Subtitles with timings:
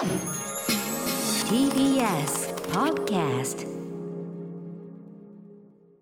[0.00, 0.08] TBS
[2.72, 3.66] Podcast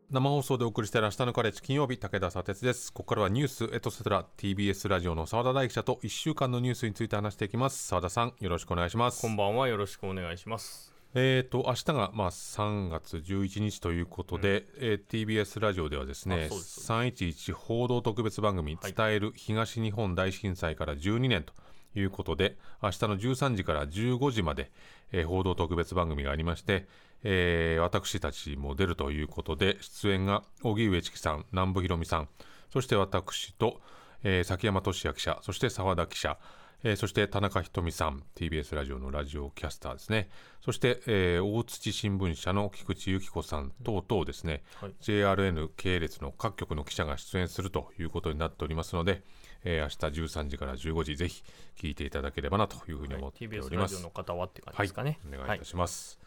[0.08, 2.92] 生放送でお送りしている明日のカレッジ金曜日武田砂鉄です。
[2.92, 7.88] ここからはニュースエトセトラ TBS ラジオの澤田大記者と1週間のニュースについて話していきます。
[7.88, 9.20] 澤田さんよろしくお願いします。
[9.20, 10.94] こんばんはよろしくお願いします。
[11.14, 18.92] えーと明日がまあ3月11日ということで、えー TBS ラジオではですねあそうです311報道特別番組はい。
[18.92, 21.52] 伝える東日本大震災から12年と
[21.98, 24.70] いうことで明日の13時から15時まで、
[25.12, 26.86] えー報道特別番組がありまして、
[27.24, 32.28] えー私たちも出るということで出演が荻上チキさん南部ひろみさん
[32.72, 33.80] そして私と、
[34.22, 36.38] えー崎山俊也記者そして澤田記者
[36.84, 40.30] えーそして田中ひとみさん TBS ラジオのラジオキャスターですね。
[40.60, 44.94] そして、えー大槌新聞社の菊池由紀子さん等々ですね、はい。
[45.00, 49.22] JRN 系列の各局の記者が出演するということになっておりますので、
[49.64, 51.42] えー明日13時から15時ぜひ
[51.76, 55.18] 聞いていただければなというふうに思ってお TBS ります、ラジオの方はって感じですかね。
[55.26, 56.20] お願いいたします、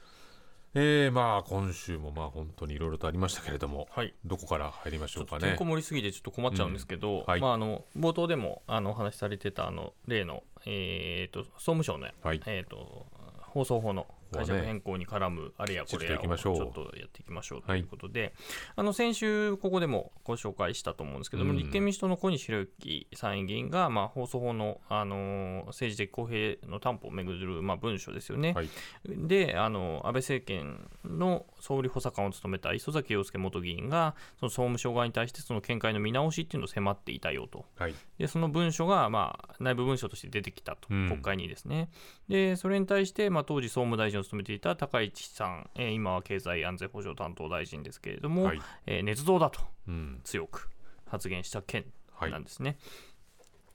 [0.74, 4.14] えーまあ今週もまあ本当にいろいろとありましたけれども、はい。
[4.24, 5.58] どこから入りましちょうかね。
[5.60, 7.24] 盛りすぎてちょっと困っちゃうんですけど、うん。
[7.26, 7.42] はい。
[7.42, 12.42] まああの冒頭でもあのお話しされてたあの例のえっ、と総務省の、はい。
[12.46, 13.06] えっ、と
[13.42, 18.34] 放送法の解釈変更に絡むあれやこれやをちちょっとやっていきましょうということで、
[18.76, 21.58] あの先週ここでもご紹介したと思うんですけども、うん。
[21.58, 28.70] 立憲民主党の小西洋之参院議員が、まあ、放送法の、あの政治的公平の担保をめぐる、まあ、文書ですよね、はい。
[29.06, 37.66] であの安倍政権の総理補佐官を務めた磯崎陽介元議員がその総務省側に対してその見解の見直しっていうのを迫っていたよと。
[37.78, 37.96] はい。
[38.18, 41.08] でその文書が、まあ、内部文書として出てきたと、うん。
[41.08, 41.90] 国会にですね。
[42.28, 48.62] でそれに対して、まあ、当時総務大臣を務めていた高市さん、えー今は経済安全保障担当大臣ですけれども、はい。
[48.88, 50.22] えー捏造だとうん。
[50.24, 50.70] 強く
[51.08, 52.32] 発言した件はい。
[52.32, 52.78] なんですね。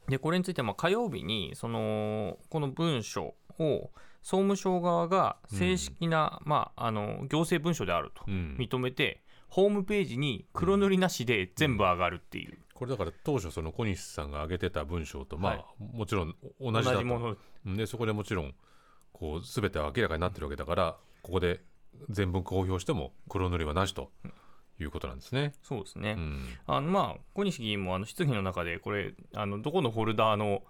[0.09, 3.91] でこれについてはまあ火曜日にそのこの文書を
[4.27, 8.57] 総務省側が正式な、まあ、あの行政文書であるとうん。
[8.59, 15.97] 認めて、ホームページに黒塗りなしで全部上がるっていう、これだから当初その小西さんが挙げてた文章とまあ、はい。
[15.97, 17.05] もちろん同じだと。
[17.05, 17.37] もの。
[17.67, 17.77] うん。
[17.77, 18.53] でそこでもちろん
[19.13, 21.61] こう全ては明らかになってるわけだからここで
[22.11, 24.11] 全文公表しても黒塗りはなしと
[24.81, 25.53] いうことなんですね。
[25.63, 26.49] そうですね、うん。
[26.67, 30.65] あのまあ小西議員もあの質疑の中でこれあのどこのフォルダーの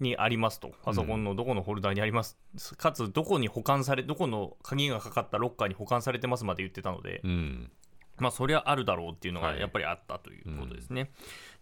[0.00, 0.72] にありますと。
[0.82, 2.36] パソコンのどこのフォルダーにあります、
[2.76, 7.70] かつどこに保管されどこの鍵がかかったロッカーに保管されてますまで言ってたので、うん。
[8.18, 9.60] まあ、そりゃあるだろうっていうのがはい。
[9.60, 11.10] やっぱりあったということですね。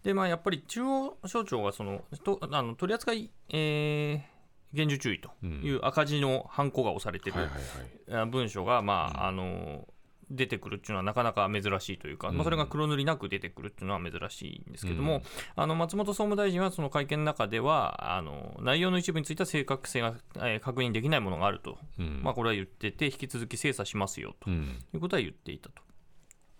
[0.03, 4.33] で、まあ、やっぱり中央省庁がそのとあの取り扱い、えー
[4.73, 9.87] 厳重注意という赤字のハンコが押されてる、文書が、まああの
[10.29, 15.21] 出てくるっていうのはなかなか珍しいというか、まあ、それが黒塗りなく出てくるっていうのは珍しいんですけども、うん。
[15.55, 22.21] あの松本総務大臣はその会見の中ではあの内容の一部については正確性が、えー確認できないものがあると、うん。
[22.23, 24.57] まあ、これは言ってて引き続き精査しますよとい
[24.93, 25.81] うことは言っていたと。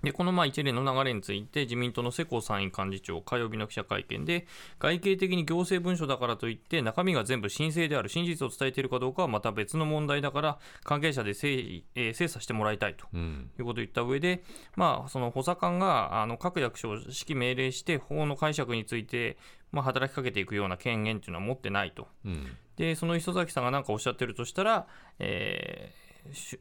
[0.03, 4.45] でこのまあ一連の流れについて自民党の世耕参院幹事長火曜日の記者会見で
[4.79, 14.43] 外形的に行政文書だからといって中身が全部申請である真実を伝えているかどうかはまた別の問題だから関係者で精,、えー精査してもらいたいとうんいうことを言った上で、
[14.75, 19.37] まあ、その補佐官があの各役所を指揮命令して法の解釈について、
[19.71, 22.07] まあ、働きかけていくような権限というのは持ってないと。
[22.25, 24.87] うんでその磯崎さんが何かおっしゃってるとしたら、
[25.19, 25.93] え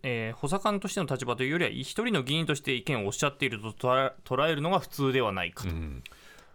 [0.03, 3.73] えー補佐官としての立場というよりは一人の議員として意見をおっしゃっていると
[4.25, 6.03] 捉えるのが普通ではないかと、うん。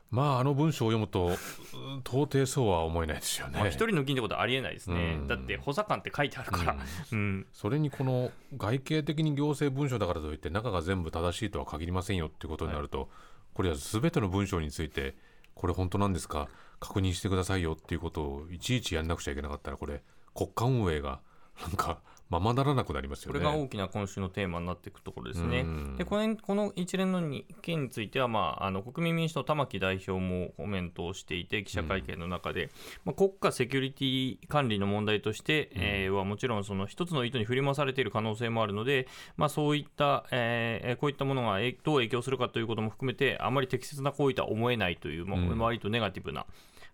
[0.10, 3.60] まああの文章を読むとうん到底そうは思えないですよね。
[3.60, 5.28] まあ一人の議員ってことはありえないですね、うん。
[5.28, 6.78] だって補佐官って書いてあるから、
[7.12, 7.46] うん。
[7.52, 13.10] それにこの外形的に行政文書だからといって中が全部正しいとは限りませんよっていうことになると、
[13.54, 15.16] これは全ての文章について
[15.56, 16.48] これ本当なんですか？
[16.80, 20.04] 確認してくださいよっていうことをいちいちやんなくちゃいけなかったらこれ
[20.36, 21.20] 国家運営が
[21.62, 23.40] なんかままならなくなりますよね。
[23.40, 25.62] これが大きな今週のテーマになっていくところですね。
[25.62, 32.70] うんでこれこの一連のに件については、まあ、あの国民民主党、玉木代表もコメントをしていて、記者会見の中で、
[33.06, 46.46] まあ、国家セキュリティ管理の問題として、えーはもちろんその一つの意図に振り回されている可能性もあるので、まあ、そういった、えーこういったものがえどう影響するかということも含めて、あまり適切な行為とは思えないという、まあうん割とネガティブな。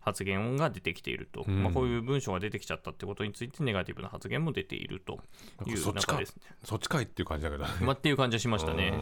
[0.03, 5.19] 発言が出てきていると、うんまあ、こういう文章が出てきちゃったってことについてネガティブな発言も出ていると
[5.65, 6.43] いうそっちか中ですね。
[6.63, 7.69] そっちかいっていう感じだけどね。
[7.81, 8.93] まあ、っていう感じはしましたね。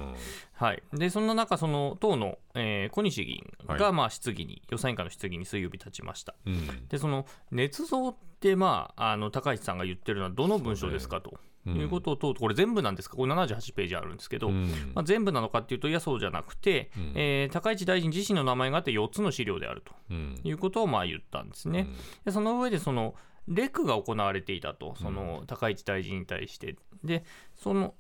[0.54, 6.36] はい、でそんな中、その党の、えー小西議員が、はいまあ、質疑に、予算委員会の質疑に水曜日立ちました。
[6.46, 14.70] うんうんで、その捏造って、まあ、あの高市さんが言ってるのは、どの文章ですかとうんいうことを問うと、これ全部なんですか、これ78ページあるんですけど、うん。
[14.96, 17.12] まあ、全部なのかっていうと、いや、そうじゃなくて、うん。
[17.16, 20.40] えー高市大臣自身の名前があって4つの資料であるとうん。
[20.44, 21.88] いうことをまあ言ったんですね。
[22.26, 23.16] でその上でその、
[23.48, 26.76] レクが行われていたと、その高市大臣に対して。
[27.04, 27.24] で、
[27.56, 27.96] その、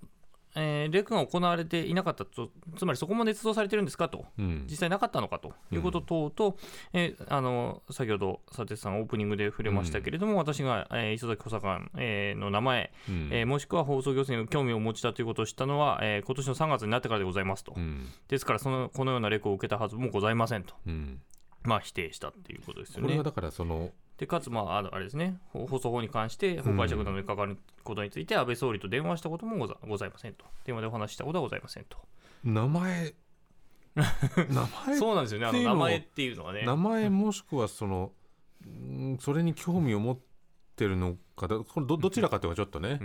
[0.55, 4.65] えーレクが行われていなかったと、つまりそこも捏造されてるんですかと、うん。
[4.69, 5.53] 実際なかったのかと。
[5.71, 6.57] いうこと等と、
[6.93, 13.29] えーあの先ほど、佐哲さん、オープニングで触れましたけれども、私が、えー磯崎補佐官、えーの名前、うん。
[13.31, 18.07] えーもしくは放送行政に興味をお持ちだということを知ったのは、えー今年の3月になってからでございますと、うん。
[18.27, 21.19] ですからその、このようなレクを受けたはずもございませんと、うん
[21.63, 23.03] まあ、否定したっていうことですよね。
[23.03, 23.23] これは。
[23.23, 31.97] だからそのでかつ、まあ、あのあれですね、放放送法に関して法解釈などに関わることについて、安倍総理と電話したこともござございませんと、電話でお話ししたことはございませんと。
[32.43, 33.15] 名前？
[33.95, 34.97] 名前？
[34.97, 36.63] そうなんですよね、あの名前っていうのはね。
[36.63, 38.11] 名前もしくはその
[38.63, 40.19] うんそれに興味を持っ
[40.75, 42.99] てるのかだこれどどちらかというとちょっとね、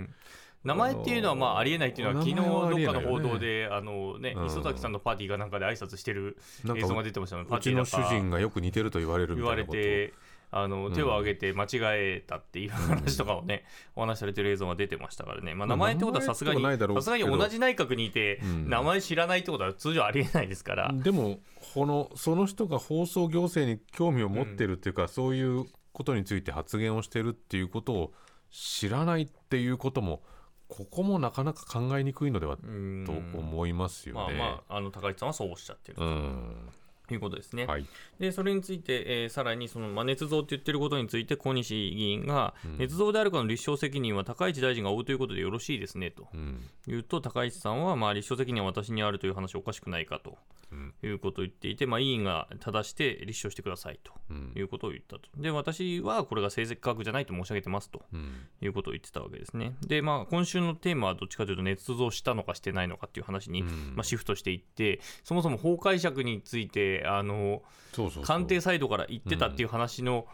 [0.66, 4.46] 名前っていうのはまあありえないっていうのは、名昨日どっかの報道で、あのね、うん。
[4.46, 6.36] 磯崎さんのパーティーがなんかで挨拶してる
[6.76, 9.78] 映像が出てましたね、パーティーだか人がよく似てると言われるみ言われたいなこと。
[9.78, 10.14] て、
[10.50, 13.64] あのん手を挙げて間違えたっていう話とかをね、
[13.94, 18.68] お話しされてる映像が出てましたからね、まあ、まあ名前ってことはさすがに、さすがに同じ内閣にいて、うん。
[18.68, 20.92] 名前知らないってことは通常ありえないですから。
[20.92, 21.38] でも
[21.74, 28.12] このその人が放送行政に興味を持ってるっていうか、そういうことについて発言をしてるっていうことを
[28.50, 30.22] 知らないっていうことも
[30.68, 33.04] ここもなかなか考えにくいのではうん。
[33.06, 34.34] と思いますよね。
[34.36, 36.56] まあまあ、あの高市さんはそうおっしゃってるうん。
[36.66, 37.66] ということですね。
[37.66, 37.86] はい。
[38.18, 46.28] でそれについて、えーさらにその、まあ、捏造って言ってることについて小西議員が、捏造であるかの立証責任は高市大臣が負うということでよろしいですねと。
[46.32, 46.64] うん。
[46.86, 50.38] 言うと高市さんは、まあ、立証責任は私にあるという話はおかしくないかと。
[50.72, 50.94] うん。
[51.02, 54.12] いうことを言っていて、まあ、委員が正して立証してくださいと。
[54.30, 54.52] うん。
[54.56, 55.22] いうことを言ったと。
[55.36, 58.02] で私はこれが正確じゃないと申し上げてますと。
[58.12, 58.46] うん。
[58.60, 59.76] いうことを言ってたわけですね。
[59.86, 63.92] で、まあ、今週のテーマはどっちかというと、捏造したのかしてないのかっていう話に、うん。
[63.94, 67.62] まあ、シフトしていって、そもそも法解釈について、あの
[68.22, 70.26] 官邸サイドから言ってたっていう話の、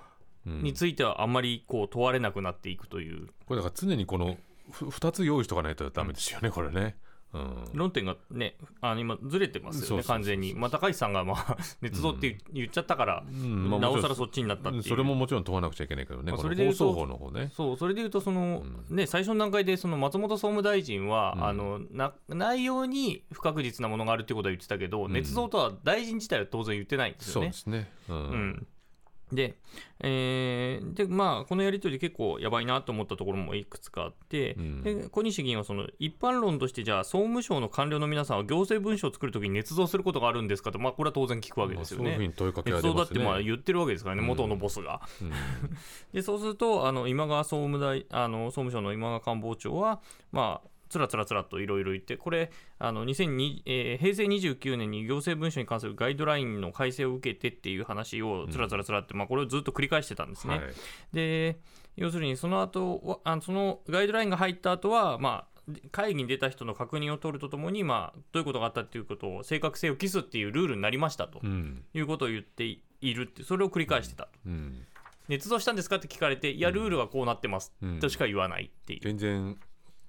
[0.46, 0.62] うん。
[0.62, 3.28] については、あんまりこう問われなくなっていくという。
[3.46, 4.36] これだから常にこの
[4.70, 6.96] ふ2つ用意しとかないとダメですよね、これね。
[7.34, 10.54] うん論点がね、あの今、ずれてますよね、完全に。
[10.54, 14.82] まあ、高市さんが、まあ、 捏造って言言っちゃったから、んまあなおさらそっちになったっていう。
[14.82, 17.50] それももちろん問わなくちゃいけないけどね、まあそれで言うと放送法の方ね。
[17.54, 27.80] そうそれでいうとその、ね、最初の段階でその松本総務大臣は、うんあのな内容に不確実なものがあるってことは言ってたけど、捏造とは大臣自体は当然言ってないんですよねそうで。
[27.80, 27.92] すね。
[28.08, 28.66] うんうん
[29.32, 29.56] で、
[30.00, 42.04] えーでまあ、このやり取り結構やばいなと思ったところもいくつかあって、うんで小西議員はその一般論としてじゃあ総務省の官僚の皆さんは行政文書を作るときに捏造することがあるんですかと、まあ、これは当然聞くわけですよね。
[42.04, 42.94] まあそういうふうに問いかけら捏れね。
[42.94, 45.00] 造だってまあ言ってるわけですからね、元のボスが。
[45.20, 45.32] うん
[46.12, 50.00] でそうするとあの今川総務大あの総務省の今川官房長は、
[50.30, 60.58] まあ、つらつらつらっといろいろ言って、これ、あの2002えー平成29年に行政文書に関するガイドラインの改正を受けてっていう話をつらつらつらって、まあ、これをずっと繰り返してたんですね。
[60.58, 60.64] はい。
[61.12, 61.58] で
[61.96, 71.84] 要するにその後はあのそのガイドラインが入った後は、まあ、会議に出た人の確認を取るとともに、まあ、どういうことがあったっていうことを正確性を期すっていうルールになりましたとうん。
[71.94, 72.82] いうことを言ってい
[73.14, 74.30] るってそれを繰り返してたと。
[74.46, 74.86] うん。
[75.28, 78.00] 捏造したんですかって聞かれて、いや、ルールはこうなってますうん。
[78.00, 79.00] としか言わないっていう。
[79.02, 79.58] 全然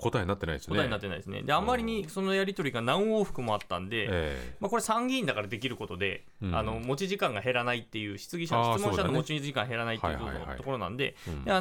[0.03, 0.75] 答えになってないですね。
[0.75, 1.41] 答えになってないですね。
[1.44, 6.55] で、あんまりにそのやり取りが何往復もあったんで、えまあ、これ参議院だからできることで、うん。
[6.55, 10.17] あの持ち時間が減らないっていう質疑者あー質問者の持ち時間減らないっていう
[10.57, 11.15] ところなんで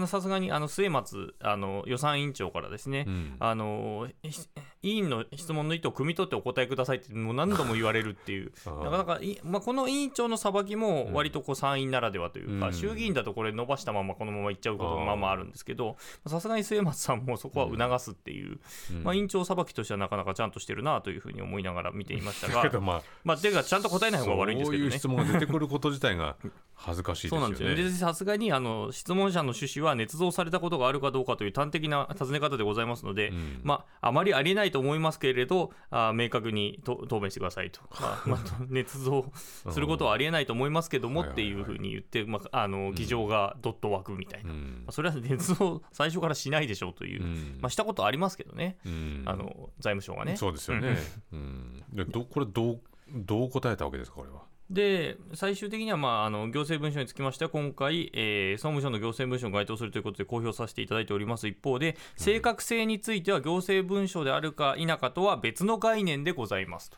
[0.06, 3.36] さすがにあの末松あの予算委員長からですね、えうん。
[3.38, 4.40] あのひ
[4.82, 8.52] 委員の質問の意図を汲み取ってお答えくださいってもう何度も言われるっていう。
[8.82, 12.72] なかなかい、まあ、この委員長の裁きも割とこう参院ならではというか、うん。
[12.72, 15.96] 衆議院だとこれ伸ばしたままこのままいっちゃうことがまあまああるんですけど
[16.26, 18.58] さすがに末松さんもそこは促すっていう、う。
[18.92, 19.04] ん。
[19.04, 24.90] まあ、委員長裁きとしてはなかなかちゃんとしてるなというふうに思いながら見ていました だがけどまあまあ、ていうかちゃんと答えない方が悪いんですけどね。
[24.90, 25.08] そういう質。
[25.08, 26.36] 問が出てくること自体が
[26.84, 27.40] 恥ずかしいですよね。
[27.40, 27.90] そうなんですよね。
[27.90, 33.60] でさすがにあの質問者の趣旨は捏造されたことがあるかどうかという端的な尋ね方でございますので、うん。
[33.62, 39.32] まあ、あまりありえないと思いますけれど、あ明確にと答弁してくださいと、ま あまあ、捏造
[39.70, 44.84] することはありえないと思いますけどもうんっていうふうに言って、まあ、あの議場がどっと湧くみたいな、まうん。
[44.88, 47.58] あそれは捏造最初からしないでしょうという、うん。
[47.60, 49.22] まあ、したことありますけどね、うん。
[49.26, 50.36] あの財務省がね。
[50.36, 50.96] そうですよね。
[51.32, 51.84] うん。
[51.92, 52.80] でどこれどう
[53.14, 54.51] どう答えたわけですかこれは？
[54.72, 61.46] で最終的には、まあ、あの行政文書につきましては今回、えー総務省の行政文書に該当するということで公表させていただいております。
[61.46, 66.96] 一方で正確性については行政文書であるか否かとは別の概念でございますと。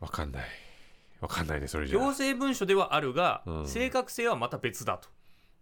[0.00, 0.42] わかんない。
[1.20, 1.98] わかんないねそれじゃ。
[1.98, 3.66] 行政文書ではあるが、うん。
[3.66, 5.08] 正確性はまた別だと。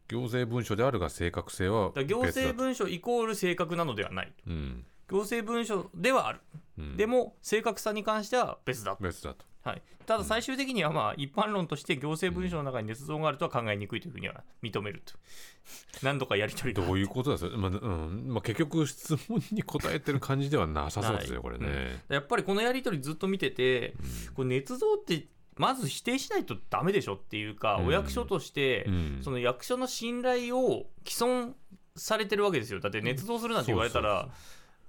[0.09, 2.49] 行政文書であるが正確性はだから行別だと。
[2.49, 4.85] 政文書イコール正確なのではないうん。
[5.11, 6.41] 行政文書ではある、
[6.79, 6.97] うん。
[6.97, 9.45] でも正確さに関しては別だと、別だと。
[9.69, 15.15] はい、ただ最終的にはまあ一般論として行政文書の中に捏造があるとは考えにくいというふうには認めると。
[16.03, 16.87] 何度かやり取りが。
[16.87, 18.25] どういうことですか、まあうん。
[18.29, 21.43] まあ、結局、質問に答えてる感じではなさそうですね、はい。
[21.43, 22.03] これね。
[22.09, 23.95] やっぱりこのやり取りずっと見てて、
[24.35, 27.87] これ捏造ってまず否定しないとダメでしょっていうか、うん。
[27.89, 29.19] お役所として、うん。
[29.23, 31.57] その役所の信頼を毀損
[31.97, 32.81] されてるわけですよ。
[32.81, 34.29] だって捏造するなんて言われたら、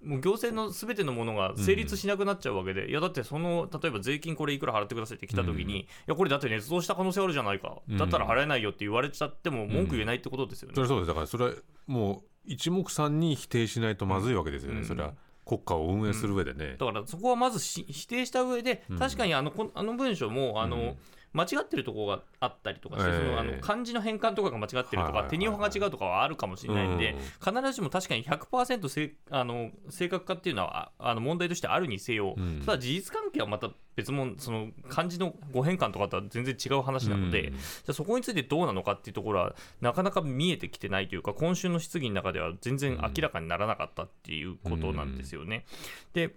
[0.04, 7.98] もう行政のすべてのものが成立しなくなっちゃうわけで、いやだってその例えば税金これいくら払ってくださいって来た時に、いやこれだって捏造した可能性あるじゃないか、うん。
[7.98, 10.76] だったら払えないよって言われちゃっても文句言えないってことですよね。
[10.76, 11.08] それはそうです。
[11.08, 11.52] だからそれは
[11.88, 14.86] もう一目散に否定しないとまずいわけですよね、うん。
[14.86, 15.14] それは
[15.46, 19.00] 国家を運営する上でね、だからそこはまずし否定した上で、うん。
[19.00, 20.98] 確かにあのこあの文章もあの、うん
[21.34, 23.18] 間違ってるところがあったりとかして、ええ。
[23.18, 27.54] そのあの漢字の変換とかが間違ってるとか、手に法が違うとかはあるかもしれないんで、うん。
[27.54, 32.62] 必ずしも確かに100%せあの正確化っていうのはああの問題としてあるにせよ、うん。
[32.66, 37.54] ただ事実関係はまた別もんその漢字の誤変換とかとは全然違う話なので、うん。
[37.54, 45.66] じゃあそこについてどうなのかっていうところはなかなか見えてきてないというか今週の質疑の中では全然明らかにならなかったっていうことなんですよね。
[46.14, 46.36] で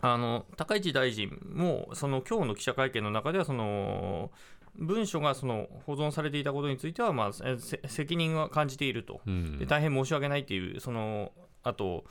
[0.00, 4.30] あの高市大臣もその今日の記者会見の中ではその
[4.78, 12.04] 文書がその保存されていたことについては、まあ、せせ責任は感じていると、うんで大変申し訳ないっていう、そのあと、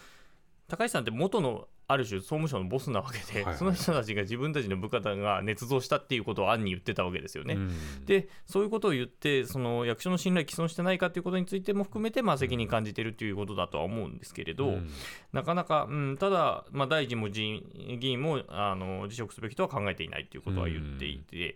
[0.67, 3.43] 高市さんって元のある種、総務省のボスなわけで、はい。
[3.43, 7.55] はいその人たちが自分たちの部下が捏造したっていうことを暗に言ってたわけですよね。
[7.55, 8.05] うん。
[8.05, 14.89] でそういうことを言ってその役所の信頼毀損してないかということについても含めて、まあ、責任感じてるということだとは思うんですけれど、うん。
[15.31, 21.55] なかなか、うん、ただ、まあ、大臣も議員議員もあの辞職すべきとは考えていないということは言っていて、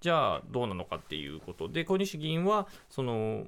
[0.00, 3.46] じゃあどうなのかっていうことで小西議員はその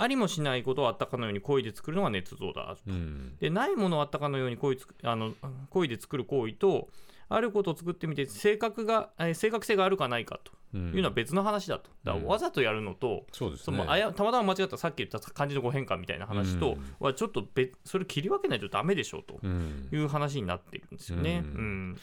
[0.00, 2.76] ありもしないことをあったかのように故意で作るのが捏造だ。
[2.86, 3.36] うん。
[3.40, 5.34] でないものをあったかのように故意あの
[5.70, 6.88] 故意で作る行為と
[7.28, 10.52] あることを作ってみて正確がえー正確性があるかないかと。
[10.74, 11.90] うんいうのは別の話だと。
[12.04, 16.94] だわざとやるのと、そのあやたまたま間違ったさっき言った漢字の誤変換みたいな話とうん。
[17.00, 19.88] はちょっと別それ切り分けないとダメでしょうとうん。
[19.90, 21.42] いう話になっているんですよね。
[21.42, 21.98] ううんん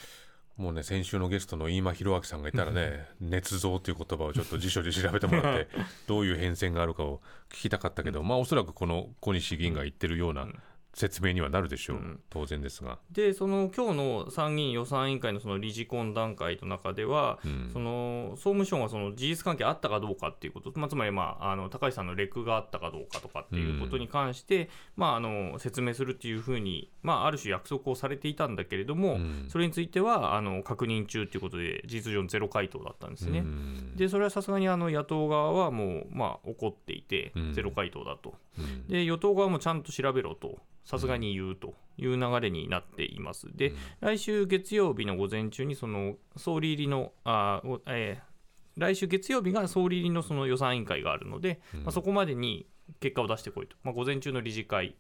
[0.58, 5.68] もうね先週のゲストの飯間弘明さんがいたらね 捏造という言葉をちょっと辞書で調べてもらって
[6.08, 10.48] どういう変遷があるかを聞きたかったけど、まあおそらくこの小西議員が言ってるような
[10.96, 12.20] 説明にはなるでしょう、うん。
[12.30, 17.70] 当然ですが、でその今日の参議院予算委員会のその理事懇談会の中では、うん。
[17.74, 29.46] その総務省がその事実関係あったかどうかっていうこと、まあ、つまり、まあ、あの高橋さんのレクがあったかどうかとかっていうことに関して、まあ、あの説明するっていうふうに、まあ、ある種約束をされていたんだけれども、うん。
[29.50, 33.40] それについてはあの確認中ということで事実上ゼロ回答だったんですね。
[33.40, 33.96] うん。
[33.98, 37.54] でそれはさすがにあの野党側はもう、まあ、怒っていてうん。
[37.54, 38.36] ゼロ回答だと。
[38.58, 38.88] うん。
[38.88, 43.48] で与党側もちゃんと調べろと、さすがに言うという流れになっています。
[43.56, 48.36] で、来週月曜日の午前中に、その総理入りの、あえー
[48.78, 52.68] 来週月曜日が総理入りのその予算委員会があるので、まあ、そこまでに
[53.00, 54.98] 結果を出してこいと、まあ、午前中の理事会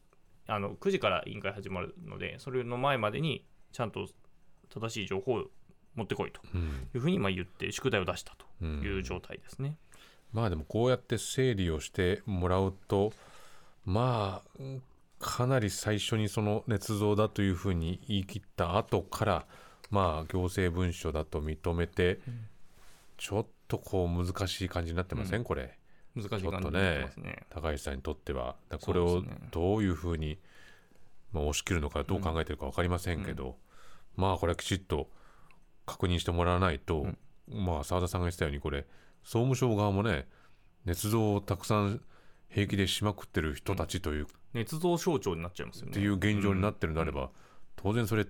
[0.48, 4.08] あの、9時から委員会始まるので、それの前までにちゃんと
[4.74, 5.44] 正しい情報を
[5.96, 6.42] 持ってこいと。
[6.54, 6.62] うん。
[6.62, 9.78] いうふうにまあ言って、宿題を出したという状態ですね。
[10.32, 13.14] まあでもこうやって整理をしてもらうと
[13.86, 14.84] まあうん
[15.20, 19.46] かなり最初にその捏造だというふうに言い切った後から
[19.90, 22.20] まあ行政文書だと認めて、
[23.18, 25.78] ちょっとこう難しい感じになってません、これ。
[26.16, 27.46] 難しい感じになってますね。
[27.50, 30.38] 高橋さんにとってはこれをどういうふうに、
[31.34, 33.58] まあ、押し切るのかどう考えてるか分かりませんけど、
[34.16, 35.10] まあこれはきちっと
[35.86, 37.08] 確認してもらわないと、
[37.50, 38.86] まあ澤田さんが言ってたようにこれ
[39.24, 40.28] 総務省側もね
[40.86, 42.02] 捏造をたくさん
[42.50, 45.92] 平気でしまくってる人たちという、捏造省庁になっちゃいますよね。
[45.92, 47.30] っていう現状になってるんであれば、
[47.76, 48.26] 当然それ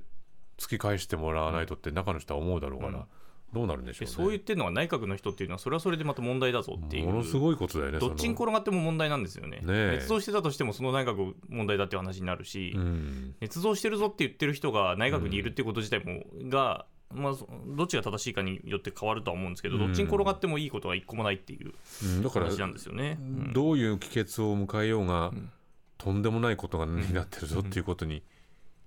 [0.57, 3.05] 突き返してもらわないとって中の人は思うだろうから、
[3.53, 4.07] どうなるんでしょうね。
[4.07, 7.05] でそう言ってるのが内閣の人っていうのは、それはそれでまた問題だぞっていう。
[7.05, 7.99] ものすごいことだよね。
[7.99, 9.57] どっちにそ転がっても問題なんですよね。
[9.57, 21.73] ねえ捏造してたとしても、その内閣問題だっていう話になるし、のうん捏造してるぞって言ってる人が内閣にいるっていうこと自体も、が、まあ、そどっちが正しいかによって変わるとは思うんですけど、どっちに転がってもいいことは一個もないっていう
[22.29, 23.17] 話なんですよね。
[23.19, 25.51] うんどういう帰結を迎えようが、ん
[26.05, 28.21] とんでもないことがになってるぞっていうことに、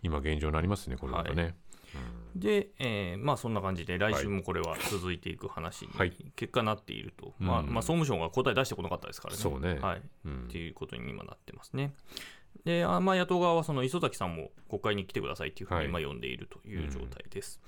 [0.04, 1.56] 今現状になりますねこれはね、
[2.36, 6.12] で、えーまあそんな感じで、来週もこれは続いていく話にはい。
[6.36, 7.74] 結果なっていると、まあうん。
[7.74, 9.40] まあ、総務省が答え出してこなかったですからね。
[9.40, 9.80] そうね。
[9.80, 10.02] はい。
[10.26, 10.44] うん。
[10.44, 11.92] っていうことに今なってますね。
[12.64, 15.88] で、あまあ、野党側はその磯崎さんも国会に来てくださいっていうふうにはい。
[15.88, 17.60] 今呼んでいるという状態です。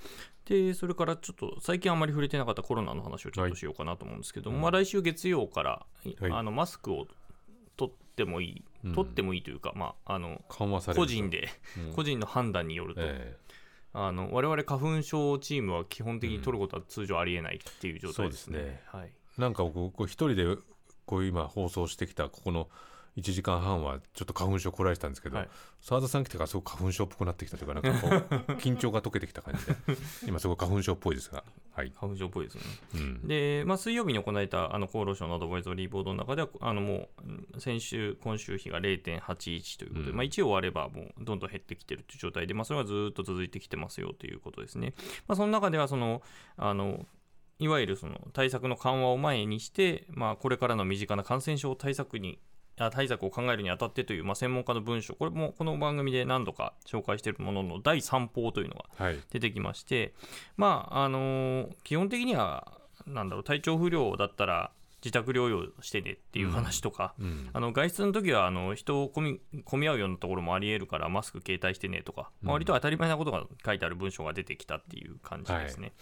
[0.44, 5.86] で、それからちょっと最近あんまり触れてなかったコロナの話をちょっとしようかなと思うんですけども、まあ、来週月曜から、
[6.20, 6.30] はい。
[6.30, 7.08] あのマスクを
[7.76, 8.64] 取ってもいい、うん
[8.94, 11.92] 取ってもいいというか、まあ、あの個人で、うん。
[11.92, 13.00] 個人の判断によると。
[13.02, 13.36] え
[13.92, 18.58] あの我々花粉症チームは基本的に取ることは通常ありえないっていう状態ですね。
[18.58, 18.82] そうですね。
[18.86, 20.56] はい、なんか僕一人で
[21.06, 22.68] こういう今放送してきたここの
[23.20, 25.48] 1時間半はちょっと花粉症こられてたんですけどはい。
[25.80, 29.74] 澤、田さん来てからすごく花粉症っぽくなってきたというかなんかこう 緊張が解けてきた感じで。
[30.26, 31.44] 今すごい花粉症っぽいですが。
[31.72, 32.68] はい、花粉症っぽいですよね。
[32.94, 40.16] うん、で、まあ、水曜日に行われたあの厚労省のアドバイザリーボードの中では、あのもううん先週、今週比が0.81ということで、うん。
[40.16, 44.94] まあ、1を割ればもうどんどん減ってきてるという状態で、まあ、それがずっと続いてきてますよということですね。
[45.26, 46.22] まあ、その中ではその
[46.56, 47.06] あの
[47.60, 59.18] いわゆるその対策の緩和を前にして、まあ、これからの身近な感染症対策にあ対策を考えるにあたってという、まあ、専門家の文書、これもこの番組で何度か紹介しているものの第3報というのがはい。
[59.30, 60.14] 出てきまして、
[60.56, 64.70] まああのー基本的にはなんだろう体調不良だったら
[65.02, 75.92] 自宅療養してねっていう話とか、うんあの外出の時はあの人を混み混み合うようなところもありえるからマスク携帯してねとか、まあ割と当たり前なことが書いてある文章が出てきたっていう感じですね。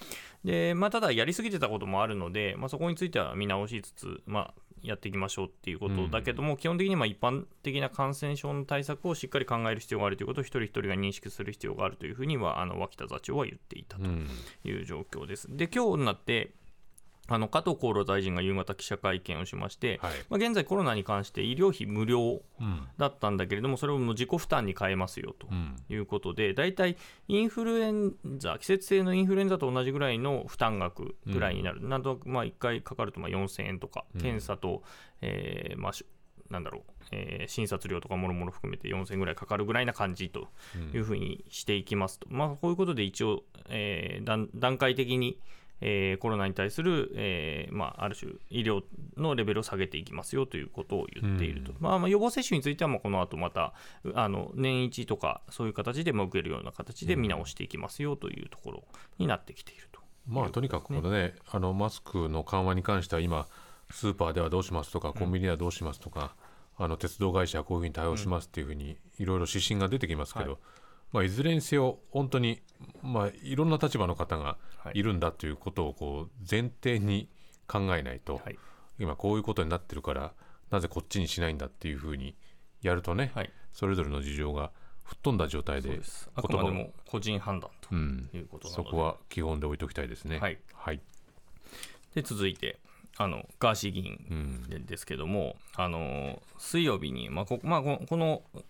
[0.44, 14.28] でまあ、ただ、やりすぎてたこともあるので、まあ、そこについては見直しつつ、まあ、やっていきましょうっていうことだけども、基本的にまあ一般的な感染症の対策をしっかり考える必要があるということを一人一人が認識する必要があるというふうにはあの脇田座長は言っていたとうん。
[14.64, 15.48] いう状況です。
[15.50, 16.52] で今日になって
[17.30, 20.12] あの加藤厚労大臣が夕方記者会見をしまして、はい。
[20.30, 22.88] まあ、現在コロナに関して医療費無料うん。
[22.97, 25.76] だったんだけれどもそれをもう自己負担に変えますよとうん。
[25.88, 26.97] いうことで大体
[27.28, 34.20] インフルエンザ季節性のインフルエンザと同じぐらいの負担額ぐらいになる、なんとなくまあ1回かかるとまあ4000円とか、うん。
[34.20, 34.82] 検査と、
[35.20, 36.04] えーまあし
[36.50, 36.82] なんだろう、
[37.12, 40.49] えー診察料とかもろもろ含めて4000円ぐらいかかるぐらいな感じと
[40.94, 45.38] いうふうにしていきますと、まあ、こういうことで一応、えー段段階的に、
[45.80, 48.82] えーコロナに対する、えーまあ、ある種医療
[49.16, 58.85] のレベルを下げていきますよということを言っていると、まあ、まあ予防接種についてはまあこの後またうあの年一とかそういう形でまあ受けるような形で見直していきますよというところ
[59.18, 60.00] になってきていると。
[60.26, 63.47] まあとにかくこのねあのマスクの緩和に関しては今
[63.90, 66.35] スーパーではどうしますとかコンビニではどうしますとか、
[66.76, 70.61] あの鉄道会社はこういうふうに対応しますっていうふうにいろいろ指針が出てきますけど、はい
[71.12, 72.60] まあ、いずれにせよ本当に、
[73.02, 74.98] まあ、いろんな立場の方がはい。
[74.98, 77.28] いるんだということをこう前提に
[77.66, 78.59] 考えないと、はい。
[78.98, 80.33] 今こういうことになってるから
[80.70, 82.37] なぜこっちにしないんだっていうふうに
[82.83, 84.70] やるとね、はい、それぞれの事情が
[85.04, 86.00] 吹っ飛んだ状態で
[86.35, 90.38] あくまでも個人判断とうん、いうことなので、そこは基本で置いときたいですね。
[90.38, 90.59] はい。
[90.74, 91.00] はい。
[92.14, 92.78] で続いて
[93.16, 94.62] あのガーシー議員うん。
[94.68, 98.62] でですけども、あの水曜日に、まあこまあ、ここのうん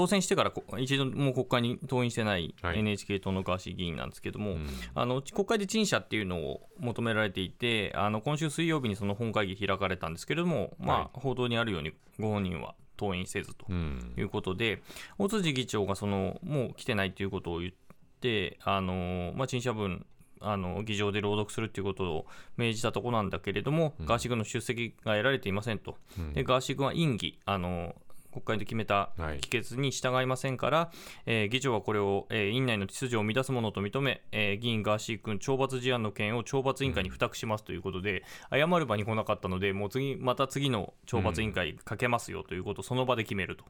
[0.00, 2.78] 当選してからこ一度も国会に登院してないはい。
[2.78, 4.66] NHK 党のガーシー議員なんですけども、うん。
[4.94, 14.14] あの国会で陳謝っていうのを求められていて、あの今週水曜日にその本会議開かれたんですけれども、まあはい報道にあるようにご本人は登院せずとうん。
[14.16, 14.82] いうことで、
[15.18, 17.72] 尾辻議長がそのもう来てないということを言っ
[18.20, 20.06] て、あのまあ、陳謝文、
[20.40, 26.32] あの議場で朗読するということを命じたところなんだけれども、ガーシー君の出席が得られていませんと、うん。
[26.32, 27.94] でガーシー君は院議、あの
[28.32, 29.38] 国会で決めたはい。
[29.40, 30.90] 議決に従いませんから、
[31.26, 43.64] えー議長はこれを、えー院内の秩序を乱すものと認め、えー議員ガーシー君懲罰事案の件を懲罰委員会に付託しますということで、謝る場に来なかったので、もう次、また次の懲罰委員会かけますよということをその場で決めると。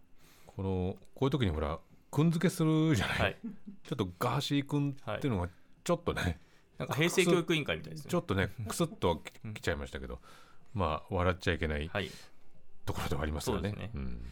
[0.46, 1.79] このこういう時にほら
[2.11, 3.37] くんづけするじゃない、はい。
[3.85, 5.49] ちょっとガーシー君っていうのが
[5.85, 6.40] ちょっとね、
[6.79, 8.11] なんか平成教育委員会みたいですね。
[8.11, 9.23] ちょっとねクスッと
[9.55, 10.18] きちゃいましたけど、
[10.75, 12.11] まあ笑っちゃいけないはい、
[12.85, 13.70] ところではありますよね。
[13.70, 13.90] そうですね。
[13.94, 14.23] うん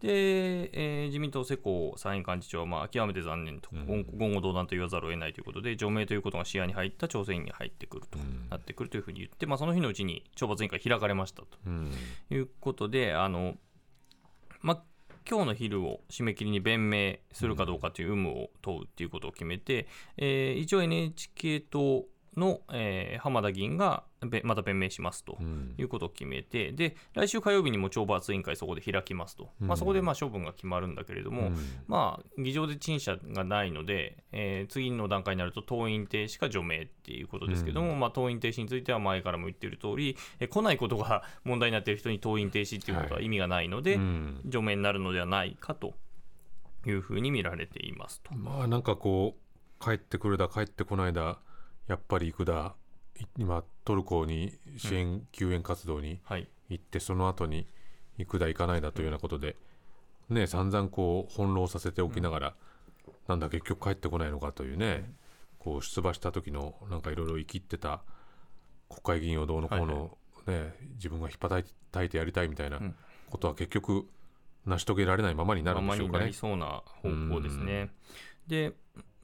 [0.00, 0.08] で、
[0.72, 3.86] えー自民党世耕参院幹事長は、まあ、極めて残念と、うん。
[3.86, 8.48] 言言語道断と言わざるを得ないということで、除名ということが視野に入った調整員に入ってくると、うん。
[8.50, 11.48] なってくるというふうに言って、まあ、その日のうちに懲罰委員会開かれましたと。
[11.66, 11.92] うん。
[12.30, 13.56] いうことで、あの
[14.60, 14.82] まあ
[15.28, 22.04] 今日の昼を締め切りに弁明するかどうかという有無を問うということを決めて、えー一応 NHK 党
[22.36, 24.13] の、えー浜田議員がべ
[24.44, 25.36] また弁明しますと。
[25.40, 25.74] うん。
[25.78, 31.56] いうことを決めて、で来週火曜日にも懲罰委員会、そこで開きますと、まあ、そこでまあ処分が決まるんだけれども、うん。
[31.86, 44.40] まあ、議場で陳謝がないので、えー次の段階になると登院停止か除名っていうことですけども、まあ、登院停止については前からも言っている通り、えー来ないことが 問題になっている人に登院停止っていうことは意味がないので、うん。
[44.46, 45.94] 除名になるのではないかと
[46.86, 48.34] いうふうに見られていますと。
[48.34, 51.38] まあなんかこう帰ってくるだ帰ってこないだ
[51.86, 52.83] やっぱり行くだい
[53.36, 57.66] 今トルコに支援、救援活動にはい行ってその後に
[58.18, 59.56] 行くだ行かないだというようなことで、
[60.28, 62.54] ね散々こう翻弄させておきながら、
[63.28, 65.12] なんだ結局帰ってこないのかというね、
[65.58, 68.02] こう出馬した時のなんかいろいろ生きってた
[68.88, 71.66] 国会議員をどうのこうの、ね自分が引っ叩
[72.04, 72.94] いてやりたいみたいなうん
[73.30, 74.06] ことは結局
[74.66, 76.26] 成し遂げられないままになるんでしょうかね。
[76.26, 77.90] りそうな方向ですね。
[78.46, 78.72] で、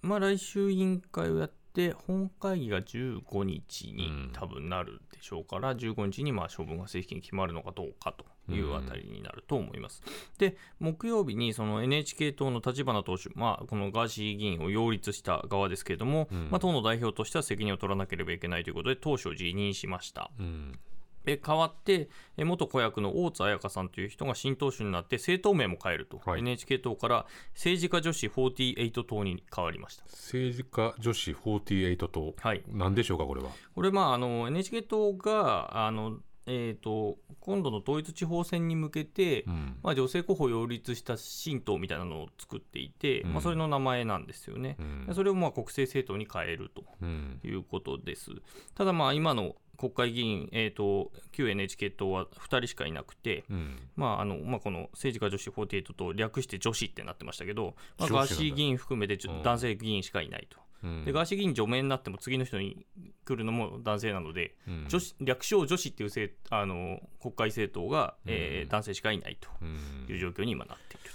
[0.03, 10.03] まあ、来週委員会をやって、本会議が15日にうん多分なるでしょうから、15日にまあ処分が正式に決まるのかどうかというあたりになると思います。
[10.39, 20.31] で、木曜日にその NHK 党の立花党首、まあ、このガーシー議員を擁立した側ですけれども、まあ、党の代表としては責任を取らなければいけないということで、党首を辞任しました。
[20.39, 20.79] うん
[21.25, 26.41] で代わって、え元子役の大津彩香さんという人が新党首になって、政党名も変えると、はい。
[26.41, 30.05] NHK 党から政治家女子48党に変わりました。
[30.05, 32.63] 政治家女子48党、はい。
[32.69, 33.51] なんでしょうかこれは？
[33.75, 39.77] これ、まあ、あの NHK 党があの、えー、と今度の統一地方選に向けて、うん。
[39.83, 43.33] まあ、女性候補を擁立した新党みたいなのを作っていて、うん。
[43.35, 44.77] まあ、それの名前なんですよね。
[44.79, 45.07] うん。
[45.07, 47.41] でそれをまあ国政政党に変えるとうん。
[47.45, 48.31] いうことです。
[48.75, 53.79] ただ、まあ今の国会議員、えー、と旧 NHK 党は2人しかいなくて、うん。
[53.97, 60.59] まああのまあ、この政治家女子48と略して女子ってなってましたけど、まあ、ガーシー議員含めて男性議員しかいないと。
[60.85, 61.05] うん。
[61.07, 62.85] でガーシー議員除名になっても次の人に
[63.25, 64.87] 来るのも男性なので、うん。
[64.87, 68.69] 女子略称女子っていう政あの国会政党が、えーうん。
[68.69, 70.07] 男性しかいないとうん。
[70.11, 71.11] いう状況に今なっている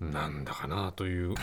[0.00, 0.04] と。
[0.04, 1.34] なんだかなという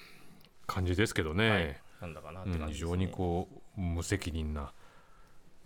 [0.66, 1.80] 感じですけどね、はい。
[2.00, 2.88] なんだかなってうん感じです、ね。
[2.88, 4.72] 非常にこう無責任な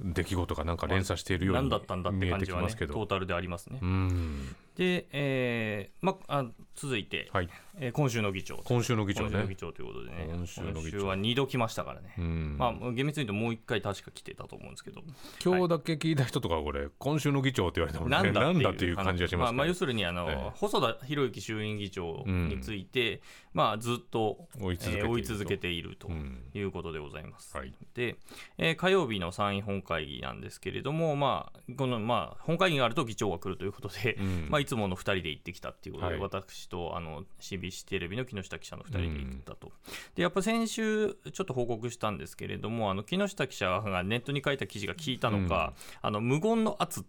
[0.00, 3.78] 出来事がなんか連鎖しているように何だったんだって見えてきますけど、トータルでありますね。
[3.80, 7.48] うんで、えーまあ、続いて、はい。
[7.78, 9.30] えー今週の議長今週の議長ね。
[9.30, 10.28] 今週の議長ということでね。
[10.32, 10.80] 今週の議長。
[10.80, 12.56] 今週は2度来ましたからね、うん。
[12.58, 15.02] まあ、厳密に言うともう1回確か来てたと思うんですけど。
[15.44, 20.50] 今日だけ聞いた人とかこれ今週の議長って言われても、ね、なんだ なんだってていうう感じがしますけど、まあ、まあ要するにあの、ええ。
[20.56, 25.00] 細田博之衆院議長について、まあ、ずっと追い続けていると。
[25.00, 27.56] えー追い続けているとうんいうことでございます。
[27.56, 27.72] はい。
[27.94, 28.16] で、
[28.58, 34.46] えー火曜日の参院本会議なんですけれども、まあこのまあ、本会議があると議長が来るということで、うん。
[34.50, 36.22] まあ、いつもの2人で行ってきたということで、はい。
[36.22, 39.72] 私とあの CBC テレビの木下記者の2人で行ったと。
[40.14, 47.04] でやっぱ先週、ちょっと報告したんですけれども、あの木下記者がネットに書いた記事が聞いたのか、あの無言の圧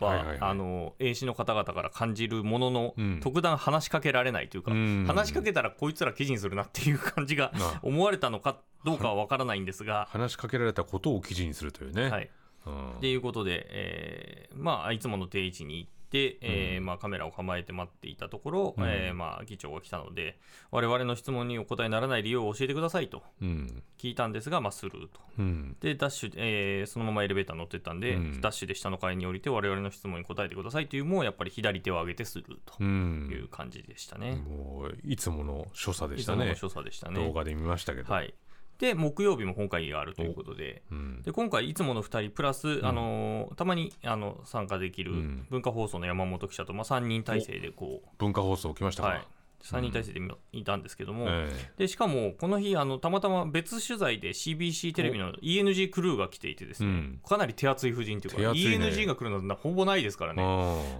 [0.00, 0.38] は、はいはいはい。
[0.40, 3.20] あの英詞の方々から感じるものの、うん。
[3.22, 5.04] 特段話しかけられないというか、うん。
[5.06, 7.80] 話しかけたらこいつら記事にするなっていう感じがあ。
[7.82, 12.30] 思われたのかどうかは分からないんですが、話しかけられたことを記事にするというね、はい、
[12.66, 12.90] うん。
[12.98, 18.84] っていうことで、えーまあ、いつもの定位置に行って、えーまあ、カメラを構えて待っていたところ、うん。
[18.86, 20.38] えーまあ、議長が来たので、
[20.70, 23.82] 我々の質問にお答えにならない理由を教えてくださいとうん。
[23.98, 25.20] 聞いたんですが、まあ、スルーと。
[25.38, 25.76] うん。
[25.80, 28.40] で、ダッシュで、えーそのままエレベーター乗ってったんで、うん。
[28.40, 33.28] ダッシュで下の階に降りて、我々の質問に答えてくださいというのを、やっぱり左手を上げてスルーとうん。
[33.32, 34.36] いう感じでしたね。
[34.36, 36.38] もういつもの所作でしたね。
[36.38, 37.24] いつもの所作でしたね。
[37.24, 38.34] 動画で見ましたけど、はい、
[38.78, 41.22] で、木曜日も本会議があるということで、うん。
[41.22, 45.46] で今回、いつもの2人、プラス、あのーたまにあの参加できるうん。
[45.50, 49.26] 文化放送の山本記者と、まあ、3人体制でこ文化放送来ましたう、か、はい、
[49.62, 50.20] 3人体制で
[50.52, 57.20] いたんですけども、えでしかもこの日あの、たまたま別取材で CBC テレビの ENG クルーが来ていて、ですね、うん。
[57.26, 58.48] かなり手厚い布陣というか、ね。
[58.48, 60.42] ENG が来るのはほぼないですからえね、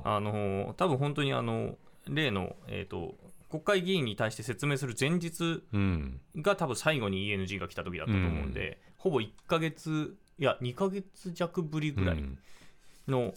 [0.05, 0.17] あ。
[0.17, 1.77] あのー多分本当にあの
[2.09, 3.17] 例の、えーと、
[3.49, 5.63] 国会議員に対して説明する前日
[6.37, 12.39] が多分最後に ENG が来た時だったと思うんで、ほぼ1ヶ月いや2ヶ月弱ぶりぐらいうん
[13.09, 13.33] の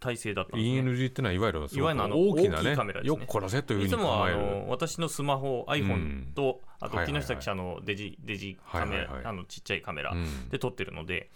[0.00, 0.80] 体制だったんですね。
[0.80, 3.18] ENG ってのはいわゆるいわゆるあの大きなねカメラですね。
[3.18, 7.22] よっこらせといういつもはあの私のスマホ、iPhone と、あとはいはいはい。
[7.22, 9.26] 木下記者のデジデジカメラ、はいはいはい。
[9.26, 10.48] あのちっちゃいカメラうん。
[10.50, 11.30] で撮ってるので、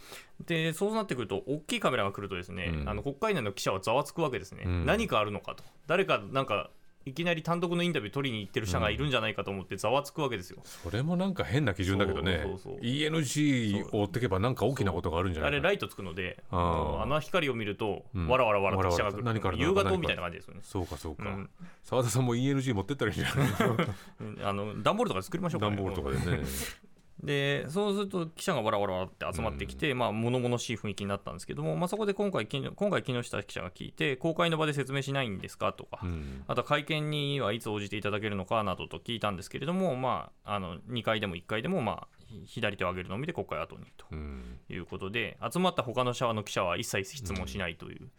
[0.47, 2.89] でそうなってくると、大きいカメラが来ると、ですね、うん。
[2.89, 4.87] あの国会内の記者はざわつくわけですね、うん。
[4.87, 6.71] 何かあるのかと、誰かなんか、
[7.05, 10.63] いきなり単独のインタビュー取りに行ってる社がいるんじゃないかと思って、ざわつくわけですよ。
[10.65, 12.41] それもなんか変な基準だけどね。
[12.43, 18.29] そうそうそう ENG を追ってけばなんか大きなことがあるんじゃないかあれ、ライトつくので、あの光を見ると、うん。
[18.29, 19.91] わらわらわらと記者が来る、わらわら何から夕何から。
[19.91, 20.61] 方みたいな感じですよね。
[20.63, 21.25] そうかそうか。
[21.25, 21.51] うん。
[21.83, 23.49] 澤田さんも ENG 持ってったらいいんじゃない
[24.21, 24.47] うん。
[24.47, 26.43] あの段ボールとか作りましょうか、ね、段ボールとかでね
[27.23, 36.45] でそうすると記者がわらわらわらって集まってきて、まあ物々しい雰囲気になったんですけども、まあ、そこで今回、き今回木下記者が聞いて、公開の場で説明しないんですかとか、うん。
[36.49, 44.59] あとは会見にはいつ応じていただけるのかなどと聞いたんですけれども、まあ、あの2回でも1回でも、まあ、ひ左手を上げるのみで国会後にとうん。
[44.69, 48.11] いうことで、集まった他の社の記者は一切質問しないという、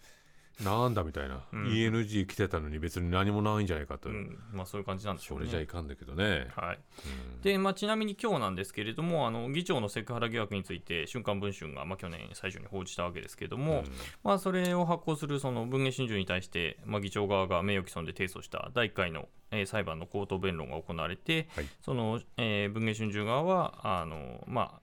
[0.61, 1.67] なんだみたいな、ん。
[1.67, 4.37] ENG 来てたのに別に何もないんじゃないかと、うん。
[4.51, 5.51] まあ、そういう感じなんでしょそうれね。
[5.51, 6.79] じゃいかんだけどね、はい。
[7.41, 13.91] でまあ、ちなみに今日なんですけれども、あの議長のセクハラ疑惑について、週刊文春が、まあ、去年最初に報じたわけですけれども、うん。
[14.23, 21.65] まあ、それを発行するその文藝春秋に対して、まあ、議長側が名誉毀損で提訴した第1回の、えー裁判の口頭弁論が行われて、はい。
[21.81, 24.82] その、えー文藝春秋側はあの、まあ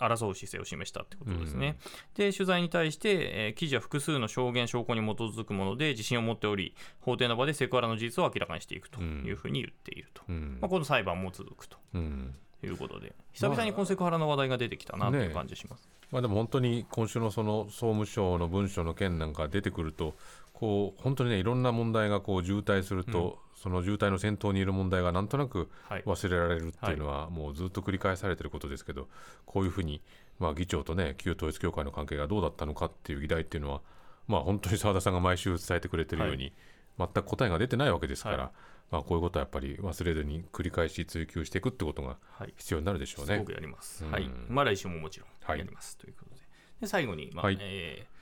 [0.00, 1.78] 争う姿勢を示したってことですね。
[2.14, 10.58] で取材に対して、えー記事は複数の証言、証拠に基づくもので自信を持っており、法廷の場でセクハラの事実を明らかにしていくというふうに言っていると、うん。
[10.60, 11.76] まあ、この裁判も続くと。
[11.94, 12.34] うん。
[12.62, 15.88] いうことで、久々にこのセクハラの話題が出てきたなという感じします。
[16.10, 20.14] まあ、でも本当に今週のその総務省の文書の件なんか出てくると
[20.60, 29.08] こう本当にねいろんな問題がこう渋滞すると、その渋滞の先頭にいる問題がなんとなくはい忘れられるっていうのはもうずっと繰り返されてることですけど
[29.46, 30.02] こういうふうに
[30.38, 33.80] まあ議長とね旧統一教会の関係がどうだったのかっていう議題っていうのは
[34.28, 36.52] まあ本当に澤田さんが毎週伝えてくれてるように、
[36.98, 38.50] 全く答えが出てないわけですから、はい
[38.90, 43.52] まあこういうことはやっぱり忘れずに繰り返し追求していくってことがはい必要になるでしょうねすごく。
[43.52, 44.04] やります。
[44.04, 44.28] うんはい。
[44.48, 46.42] まあ来週ももちろはいんやります、ということで。
[46.82, 48.19] で最後に、まあはいえー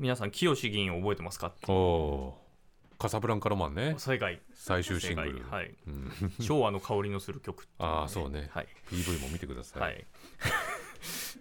[0.00, 1.52] 皆さん、清志議員を覚えてますか？
[1.68, 3.00] おおー。
[3.02, 3.94] カサブランカロマンね。
[3.98, 4.40] 正解。
[4.54, 5.42] 最終シングル。
[5.50, 5.74] はい。
[5.86, 6.10] うん。
[6.40, 8.48] 昭和の香りのする曲ってい ああそうね。
[8.50, 8.68] はい。
[8.90, 9.82] PV も見てください。
[9.82, 10.06] はい。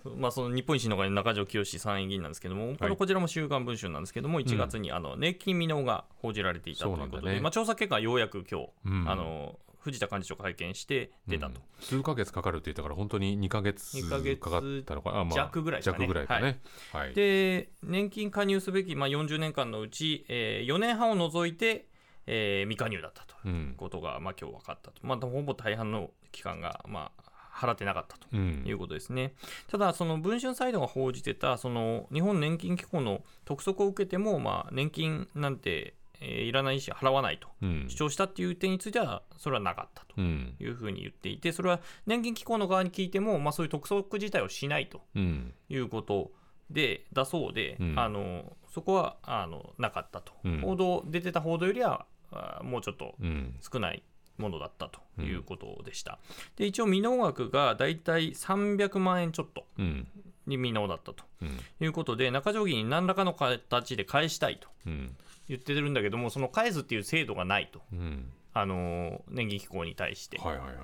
[0.19, 2.89] まあその日本維新の会の中条清参議院なんですけども、こはい。
[2.89, 9.10] のこちらも週刊文春なんですけども、1月にあの年金未納が報じられていたということで、まあ、調査結果はようやく今日、うん。
[9.10, 16.60] あの藤田幹事長が会見して出たと、うん数ヶ月かかるって言ったから本当に2ヶ月二ヶ月かかったのかな、あまあ弱ぐらいですかね弱ぐらいかね。
[16.92, 17.13] はい。
[17.13, 21.88] で年金加入すべき、まあ、40年間のうち、え4年半を除いて、
[22.28, 23.48] えー未加入だったとう。
[23.48, 28.28] いうんことが、まあ今日分かったと、まあ、ほぼ大半の期間が、まあ、払ってなかったと。
[28.34, 29.34] うんいうことですね。
[29.68, 37.47] ただ、その文春サイドが報じてた、その日本年金機構の督促を受けても、まあ、年金なんて、えーいらないし、払わないと。
[37.62, 37.86] うん。
[37.89, 40.15] 主張したっていう点については、それはなかったと。
[40.17, 40.55] うん。
[40.60, 45.01] いうふうに言っていて、それは年金機構の側に聞いても、まあ、そういう督促自体をしないと。
[45.15, 45.53] うん。
[45.69, 46.32] いうこと
[46.69, 47.99] で、だそうで、うん。
[47.99, 50.62] あのそこはあのなかったと、うん。
[50.62, 53.55] 報道、出てた報道よりは、あもうちょっとうん。
[53.62, 54.03] 少ない
[54.38, 56.19] ものだったということでした。
[56.58, 60.08] で一応、未納額がだいたい300万円ちょっとうん。
[60.47, 61.60] に未納だったとうん。
[61.82, 65.15] いうことで、中条議員に何らかの形で返したいとうん
[65.50, 70.38] 言ってるんだけども、その返すっていう制度がないと、うんあの年金機構に対して。
[70.40, 70.76] はいはいはい。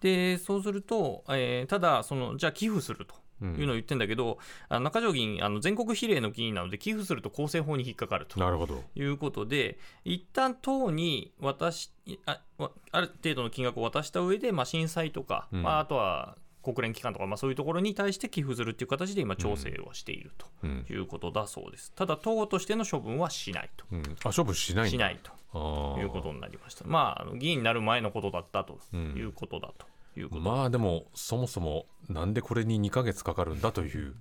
[0.00, 3.14] でそうすると、えーただその、じゃあ寄付すると。
[3.40, 8.82] うんいうのを言ってんだけど、あの中条議員、あの全国比例の議員なので、寄付すると公正法に引っかかるとなるほど。
[8.96, 11.92] いうことで、一旦党に渡し
[12.26, 16.36] あわある程度の金額を渡した上で、まあ、震災とか、うんまあ、あとは
[16.72, 20.84] 国連機関とか、まあ、そういうところに対して寄付するっていう形で今、調整をしているうん。
[20.86, 21.92] ということだそうです。
[21.94, 23.84] ただ、党としての処分はしないと。
[23.90, 24.02] うん。
[24.02, 24.90] あ勝負しない。
[24.90, 25.18] しない
[25.52, 26.84] ということになりました。
[26.86, 29.14] まあ、議員になる前のことだったとうん。
[29.16, 29.86] いうことだと
[30.18, 34.14] いうこと、まあでもそもそもなんでこれに2ヶ月かかるんだという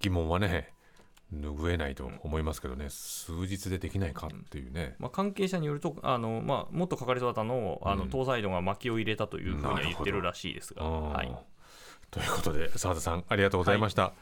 [0.00, 0.74] 疑問はね
[1.32, 2.88] 拭えないと思いますけどね。
[2.90, 4.94] 数日でできないかっていうね。
[4.98, 8.10] まあ、関係者によると、あのまあ、もっとかかりそうだったのを、あのうん。
[8.10, 11.36] 党サイドが巻きを入れたというふうには言ってるらしいですが、はい、
[12.14, 14.12] ということで澤田さんありがとうございました、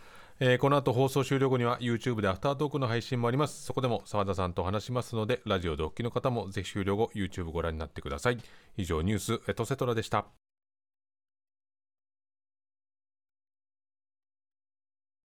[0.41, 3.63] えーこの後放送終了後には YouTube でアフタートークの配信もあります。
[3.63, 8.39] そこでも澤田さんと話しますのでラジオでお聞きの方もぜひ終了後 YouTube ご覧になってください。
[8.77, 10.25] 以上ニュースエトセトラでした